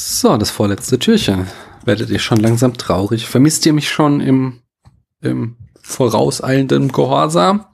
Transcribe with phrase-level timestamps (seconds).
[0.00, 1.48] So, das vorletzte Türchen.
[1.84, 3.26] Werdet ihr schon langsam traurig?
[3.26, 4.60] Vermisst ihr mich schon im,
[5.20, 7.64] im vorauseilenden Gehorsam?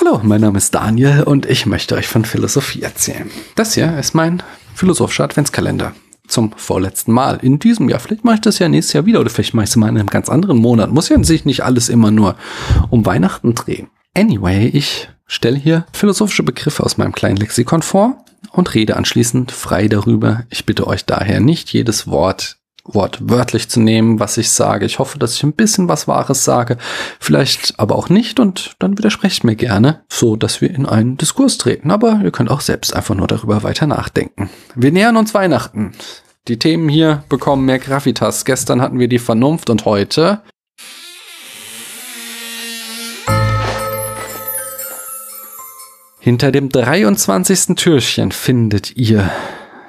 [0.00, 3.30] Hallo, mein Name ist Daniel und ich möchte euch von Philosophie erzählen.
[3.54, 4.42] Das hier ist mein
[4.74, 5.92] philosophischer Adventskalender.
[6.26, 8.00] Zum vorletzten Mal in diesem Jahr.
[8.00, 9.98] Vielleicht mache ich das ja nächstes Jahr wieder oder vielleicht mache ich es mal in
[9.98, 10.90] einem ganz anderen Monat.
[10.90, 12.34] Muss ja sich nicht alles immer nur
[12.90, 13.86] um Weihnachten drehen.
[14.16, 19.88] Anyway, ich stelle hier philosophische Begriffe aus meinem kleinen Lexikon vor und rede anschließend frei
[19.88, 20.42] darüber.
[20.50, 24.86] Ich bitte euch daher nicht jedes Wort wortwörtlich zu nehmen, was ich sage.
[24.86, 26.78] Ich hoffe, dass ich ein bisschen was Wahres sage,
[27.20, 31.58] vielleicht aber auch nicht und dann widersprecht mir gerne, so dass wir in einen Diskurs
[31.58, 31.90] treten.
[31.90, 34.50] Aber ihr könnt auch selbst einfach nur darüber weiter nachdenken.
[34.74, 35.92] Wir nähern uns Weihnachten.
[36.48, 38.44] Die Themen hier bekommen mehr Gravitas.
[38.44, 40.40] Gestern hatten wir die Vernunft und heute
[46.22, 47.76] Hinter dem 23.
[47.76, 49.30] Türchen findet ihr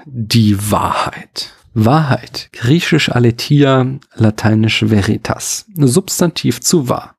[0.06, 1.52] die Wahrheit.
[1.74, 7.16] Wahrheit, griechisch aletheia, lateinisch veritas, Substantiv zu wahr.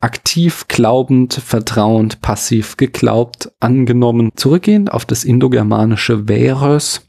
[0.00, 7.08] Aktiv, glaubend, vertrauend, passiv, geglaubt, angenommen, zurückgehend auf das indogermanische veros,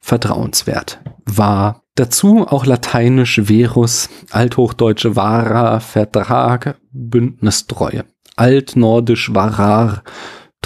[0.00, 1.82] vertrauenswert, wahr.
[1.96, 10.02] Dazu auch lateinisch verus, althochdeutsche vara, Vertrag, Bündnistreue, altnordisch varar,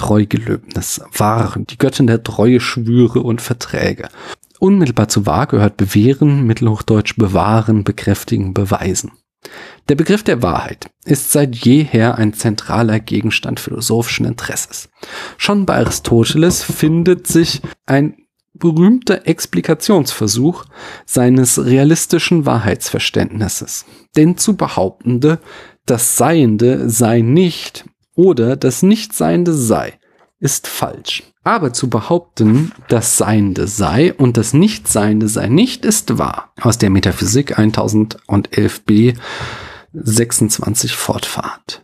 [0.01, 4.09] Treugelöbnis, wahr, die Göttin der Treue, Schwüre und Verträge.
[4.57, 9.11] Unmittelbar zu wahr gehört bewähren, mittelhochdeutsch bewahren, bekräftigen, beweisen.
[9.89, 14.89] Der Begriff der Wahrheit ist seit jeher ein zentraler Gegenstand philosophischen Interesses.
[15.37, 18.15] Schon bei Aristoteles findet sich ein
[18.55, 20.65] berühmter Explikationsversuch
[21.05, 23.85] seines realistischen Wahrheitsverständnisses.
[24.15, 25.39] Denn zu behauptende,
[25.85, 29.99] das Seiende sei nicht oder das Nichtseiende sei,
[30.39, 31.23] ist falsch.
[31.43, 36.53] Aber zu behaupten, das Seiende sei und das Nichtseiende sei nicht, ist wahr.
[36.61, 39.17] Aus der Metaphysik 1011b
[39.93, 41.83] 26 fortfahrt.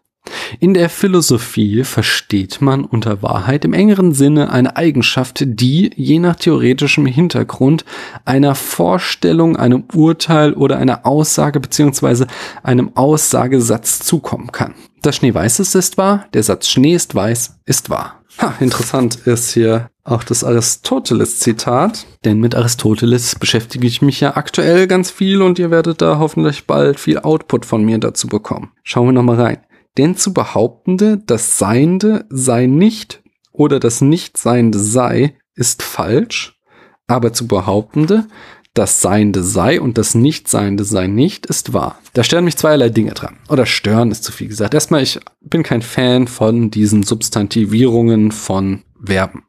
[0.60, 6.36] In der Philosophie versteht man unter Wahrheit im engeren Sinne eine Eigenschaft, die je nach
[6.36, 7.86] theoretischem Hintergrund
[8.26, 12.28] einer Vorstellung, einem Urteil oder einer Aussage beziehungsweise
[12.64, 14.74] einem Aussagesatz zukommen kann.
[15.02, 18.22] Das Schnee weiß ist, ist wahr, der Satz Schnee ist weiß ist wahr.
[18.40, 24.88] Ha, interessant ist hier auch das Aristoteles-Zitat, denn mit Aristoteles beschäftige ich mich ja aktuell
[24.88, 28.72] ganz viel und ihr werdet da hoffentlich bald viel Output von mir dazu bekommen.
[28.84, 29.58] Schauen wir nochmal rein.
[29.98, 36.60] Denn zu behauptende, das Seiende sei nicht oder das Nichtseiende sei, ist falsch,
[37.08, 38.28] aber zu behauptende,
[38.76, 42.00] das Seiende sei und das Nichtseiende sei nicht, ist wahr.
[42.14, 43.38] Da stören mich zweierlei Dinge dran.
[43.50, 44.76] Oder stören ist zu viel gesagt.
[44.76, 49.46] Erstmal, ich bin kein Fan von diesen Substantivierungen von Verben.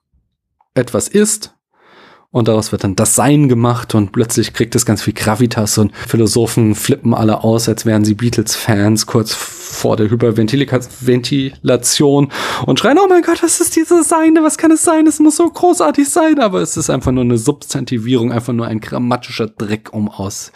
[0.72, 1.57] Etwas ist,
[2.38, 5.94] und daraus wird dann das Sein gemacht und plötzlich kriegt es ganz viel Gravitas und
[5.94, 12.32] Philosophen flippen alle aus, als wären sie Beatles-Fans kurz vor der Hyperventilation
[12.64, 15.36] und schreien, oh mein Gott, was ist dieses Seine, was kann es sein, es muss
[15.36, 19.92] so großartig sein, aber es ist einfach nur eine Substantivierung, einfach nur ein grammatischer Dreck,
[19.92, 20.52] um aus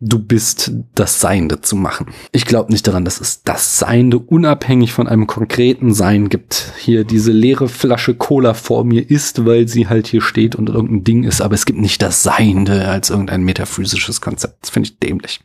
[0.00, 2.06] du bist das Seiende zu machen.
[2.32, 6.72] Ich glaube nicht daran, dass es das Seiende unabhängig von einem konkreten Sein gibt.
[6.78, 11.04] Hier diese leere Flasche Cola vor mir ist, weil sie halt hier steht und irgendein
[11.04, 14.62] Ding ist, aber es gibt nicht das Seiende als irgendein metaphysisches Konzept.
[14.62, 15.40] Das finde ich dämlich.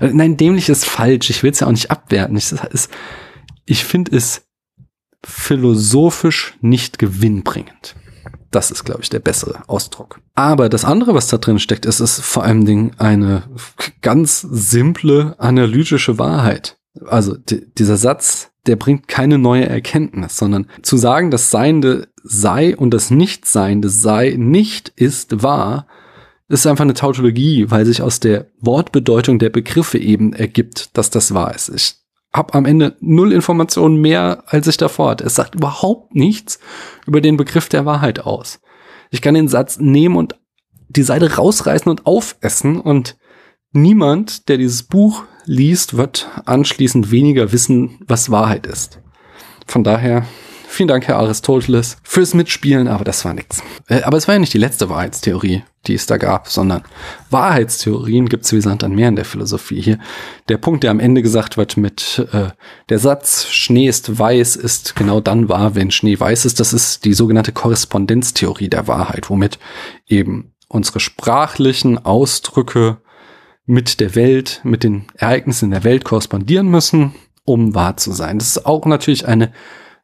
[0.00, 1.30] Äh, nein, dämlich ist falsch.
[1.30, 2.36] Ich will es ja auch nicht abwerten.
[2.36, 2.54] Ich,
[3.66, 4.42] ich finde es
[5.24, 7.96] philosophisch nicht gewinnbringend.
[8.50, 10.20] Das ist, glaube ich, der bessere Ausdruck.
[10.34, 13.42] Aber das andere, was da drin steckt, ist, ist vor allen Dingen eine
[14.00, 16.78] ganz simple analytische Wahrheit.
[17.06, 22.92] Also dieser Satz, der bringt keine neue Erkenntnis, sondern zu sagen, das Seiende sei und
[22.92, 25.86] das Nichtseiende sei nicht ist wahr,
[26.48, 31.34] ist einfach eine Tautologie, weil sich aus der Wortbedeutung der Begriffe eben ergibt, dass das
[31.34, 31.68] wahr ist.
[31.70, 31.96] Ich
[32.32, 35.24] habe am Ende null Informationen mehr, als ich davor hatte.
[35.24, 36.58] Es sagt überhaupt nichts
[37.06, 38.60] über den Begriff der Wahrheit aus.
[39.10, 40.38] Ich kann den Satz nehmen und
[40.88, 43.16] die Seite rausreißen und aufessen und
[43.72, 49.00] niemand, der dieses Buch liest, wird anschließend weniger wissen, was Wahrheit ist.
[49.66, 50.26] Von daher
[50.70, 53.62] Vielen Dank, Herr Aristoteles, fürs Mitspielen, aber das war nix.
[53.88, 56.82] Äh, aber es war ja nicht die letzte Wahrheitstheorie, die es da gab, sondern
[57.30, 59.80] Wahrheitstheorien gibt es wie Sand an Meer in der Philosophie.
[59.80, 59.98] Hier
[60.50, 62.50] der Punkt, der am Ende gesagt wird mit äh,
[62.90, 66.60] der Satz Schnee ist weiß, ist genau dann wahr, wenn Schnee weiß ist.
[66.60, 69.58] Das ist die sogenannte Korrespondenztheorie der Wahrheit, womit
[70.06, 72.98] eben unsere sprachlichen Ausdrücke
[73.68, 78.38] mit der Welt, mit den Ereignissen in der Welt korrespondieren müssen, um wahr zu sein.
[78.38, 79.52] Das ist auch natürlich eine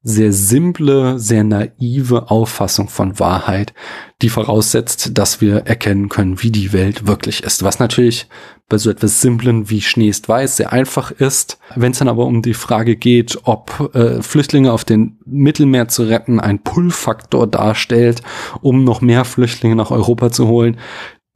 [0.06, 3.72] sehr simple, sehr naive Auffassung von Wahrheit,
[4.20, 7.62] die voraussetzt, dass wir erkennen können, wie die Welt wirklich ist.
[7.62, 8.28] Was natürlich
[8.68, 11.58] bei so etwas Simplen wie Schnee ist weiß sehr einfach ist.
[11.74, 16.02] Wenn es dann aber um die Frage geht, ob äh, Flüchtlinge auf den Mittelmeer zu
[16.02, 18.22] retten ein Pull-Faktor darstellt,
[18.60, 20.78] um noch mehr Flüchtlinge nach Europa zu holen,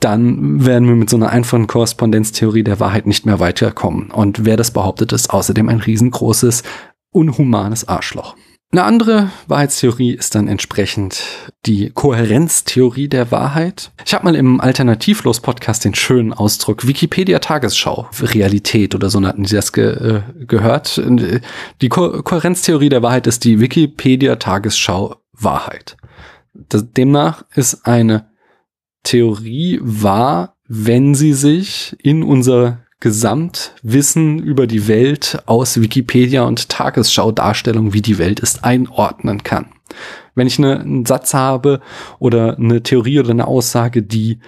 [0.01, 4.11] dann werden wir mit so einer einfachen Korrespondenztheorie der Wahrheit nicht mehr weiterkommen.
[4.11, 6.63] Und wer das behauptet, ist außerdem ein riesengroßes,
[7.11, 8.37] unhumanes Arschloch.
[8.71, 11.23] Eine andere Wahrheitstheorie ist dann entsprechend
[11.65, 13.93] die Kohärenztheorie der Wahrheit.
[14.05, 19.57] Ich habe mal im Alternativlos-Podcast den schönen Ausdruck Wikipedia Tagesschau, Realität oder so hatten sie
[19.57, 21.01] das ge äh, gehört.
[21.81, 25.97] Die Ko Kohärenztheorie der Wahrheit ist die Wikipedia Tagesschau Wahrheit.
[26.55, 28.29] Demnach ist eine
[29.03, 37.93] Theorie wahr, wenn sie sich in unser Gesamtwissen über die Welt aus Wikipedia und Tagesschau-Darstellung,
[37.93, 39.73] wie die Welt ist, einordnen kann.
[40.35, 41.81] Wenn ich eine, einen Satz habe
[42.19, 44.41] oder eine Theorie oder eine Aussage, die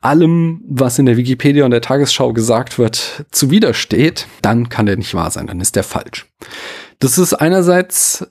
[0.00, 5.14] allem, was in der Wikipedia und der Tagesschau gesagt wird, zuwidersteht, dann kann der nicht
[5.14, 6.26] wahr sein, dann ist der falsch.
[6.98, 8.26] Das ist einerseits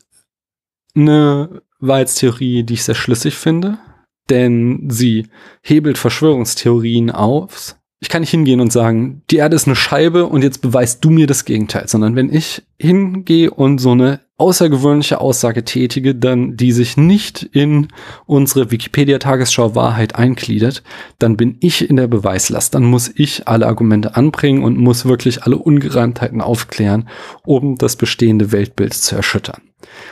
[0.96, 3.80] eine Wahrheitstheorie, die ich sehr schlüssig finde,
[4.30, 5.28] denn sie
[5.62, 10.44] hebelt Verschwörungstheorien auf, ich kann nicht hingehen und sagen, die Erde ist eine Scheibe und
[10.44, 15.66] jetzt beweist du mir das Gegenteil, sondern wenn ich hingehe und so eine außergewöhnliche Aussage
[15.66, 17.88] tätige, dann die sich nicht in
[18.28, 20.84] unsere Wikipedia Tagesschau Wahrheit eingliedert,
[21.18, 22.76] dann bin ich in der Beweislast.
[22.76, 27.10] Dann muss ich alle Argumente anbringen und muss wirklich alle Ungereimtheiten aufklären,
[27.46, 29.62] um das bestehende Weltbild zu erschüttern.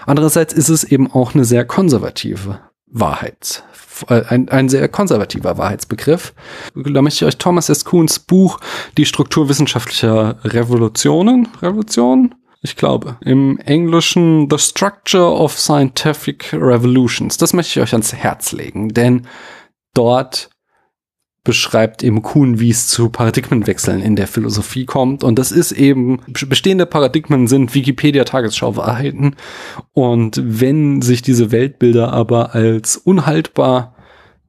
[0.07, 3.63] Andererseits ist es eben auch eine sehr konservative Wahrheit,
[4.07, 6.33] äh, ein, ein sehr konservativer Wahrheitsbegriff.
[6.75, 7.85] Da möchte ich euch Thomas S.
[7.85, 8.59] Kuhns Buch
[8.97, 17.37] Die Struktur wissenschaftlicher Revolutionen, Revolution, ich glaube, im Englischen The Structure of Scientific Revolutions.
[17.37, 19.27] Das möchte ich euch ans Herz legen, denn
[19.93, 20.49] dort
[21.45, 25.24] beschreibt eben Kuhn, wie es zu Paradigmenwechseln in der Philosophie kommt.
[25.24, 29.38] Und das ist eben, bestehende Paradigmen sind Wikipedia-Tagesschau-Wahrheiten.
[29.94, 33.95] Und wenn sich diese Weltbilder aber als unhaltbar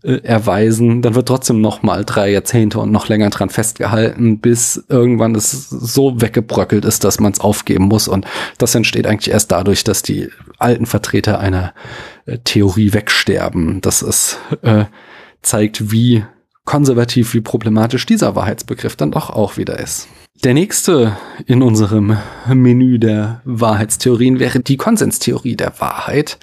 [0.03, 4.83] äh, erweisen, dann wird trotzdem noch mal drei Jahrzehnte und noch länger dran festgehalten, bis
[4.89, 8.09] irgendwann es so weggebröckelt ist, dass man es aufgeben muss.
[8.09, 8.27] Und
[8.59, 11.75] das entsteht eigentlich erst dadurch, dass die alten Vertreter einer
[12.25, 13.83] äh, Theorie wegsterben.
[13.83, 14.87] Das ist, äh,
[15.43, 16.25] zeigt, wie
[16.67, 20.09] konservativ wie problematisch dieser Wahrheitsbegriff dann doch auch wieder ist.
[20.45, 21.17] Der nächste
[21.47, 26.39] in unserem Menü der Wahrheitstheorien wäre die Konsenstheorie der Wahrheit,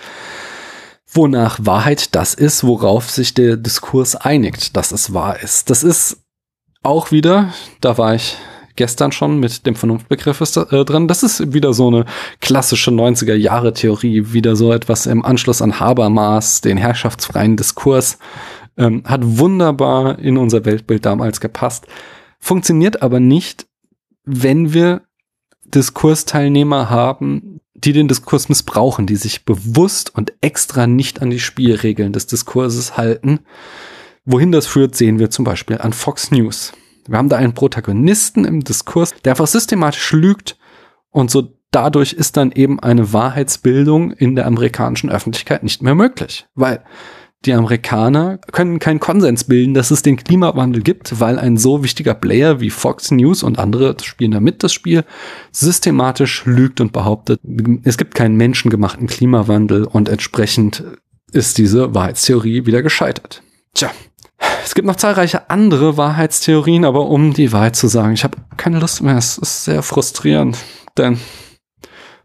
[1.12, 5.70] wonach Wahrheit das ist, worauf sich der Diskurs einigt, dass es wahr ist.
[5.70, 6.18] Das ist
[6.81, 8.36] auch wieder, da war ich
[8.75, 11.08] gestern schon mit dem Vernunftbegriff ist, äh, drin.
[11.08, 12.06] Das ist wieder so eine
[12.42, 18.18] klassische 90er Jahre Theorie, wieder so etwas im Anschluss an Habermas, den herrschaftsfreien Diskurs
[18.78, 21.88] ähm, hat wunderbar in unser Weltbild damals gepasst.
[22.40, 23.68] Funktioniert aber nicht,
[24.25, 25.02] wenn wir
[25.66, 32.14] Diskursteilnehmer haben, die den Diskurs missbrauchen, die sich bewusst und extra nicht an die Spielregeln
[32.14, 33.40] des Diskurses halten.
[34.25, 36.74] Wohin das führt, sehen wir zum Beispiel an Fox News.
[37.08, 40.58] Wir haben da einen Protagonisten im Diskurs, der einfach systematisch lügt
[41.10, 46.48] und so dadurch ist dann eben eine Wahrheitsbildung in der amerikanischen Öffentlichkeit nicht mehr möglich,
[46.56, 46.84] weil
[47.45, 52.13] die Amerikaner können keinen Konsens bilden, dass es den Klimawandel gibt, weil ein so wichtiger
[52.13, 55.03] Player wie Fox News und andere spielen damit das Spiel,
[55.51, 57.39] systematisch lügt und behauptet,
[57.84, 60.84] es gibt keinen menschengemachten Klimawandel und entsprechend
[61.32, 63.41] ist diese Wahrheitstheorie wieder gescheitert.
[63.74, 63.91] Tja,
[64.63, 68.79] es gibt noch zahlreiche andere Wahrheitstheorien, aber um die Wahrheit zu sagen, ich habe keine
[68.79, 69.18] Lust mehr.
[69.18, 70.58] Es ist sehr frustrierend,
[70.98, 71.20] denn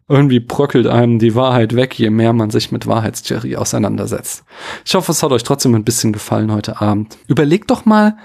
[0.09, 4.45] irgendwie bröckelt einem die Wahrheit weg, je mehr man sich mit Wahrheitstheorie auseinandersetzt.
[4.85, 7.19] Ich hoffe, es hat euch trotzdem ein bisschen gefallen heute Abend.
[7.27, 8.17] Überlegt doch mal,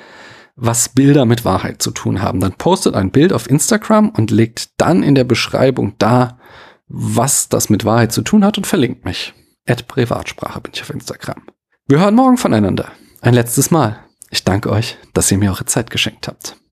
[0.55, 2.39] was Bilder mit Wahrheit zu tun haben.
[2.39, 6.39] Dann postet ein Bild auf Instagram und legt dann in der Beschreibung da,
[6.87, 9.33] was das mit Wahrheit zu tun hat und verlinkt mich.
[9.65, 11.43] At Privatsprache bin ich auf Instagram.
[11.87, 12.91] Wir hören morgen voneinander.
[13.21, 13.99] Ein letztes Mal.
[14.29, 16.57] Ich danke euch, dass ihr mir eure Zeit geschenkt habt.